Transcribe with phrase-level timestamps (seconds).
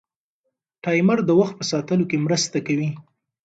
[0.83, 2.89] ټایمر د وخت په ساتلو کې مرسته کوي.